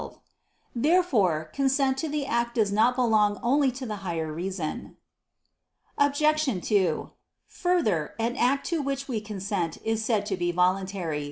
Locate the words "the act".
2.09-2.55